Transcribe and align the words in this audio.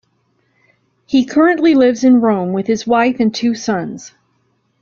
He 1.05 1.25
currently 1.25 1.75
lives 1.75 2.03
in 2.03 2.21
Rome 2.21 2.53
with 2.53 2.65
his 2.65 2.87
wife 2.87 3.19
and 3.19 3.31
two 3.31 3.53
sons. 3.53 4.13